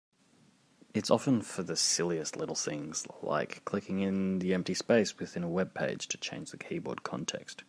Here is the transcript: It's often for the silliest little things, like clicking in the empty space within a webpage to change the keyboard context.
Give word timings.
It's 0.95 1.11
often 1.11 1.43
for 1.43 1.61
the 1.61 1.75
silliest 1.75 2.35
little 2.35 2.55
things, 2.55 3.05
like 3.21 3.63
clicking 3.65 3.99
in 3.99 4.39
the 4.39 4.51
empty 4.55 4.73
space 4.73 5.19
within 5.19 5.43
a 5.43 5.47
webpage 5.47 6.07
to 6.07 6.17
change 6.17 6.49
the 6.49 6.57
keyboard 6.57 7.03
context. 7.03 7.59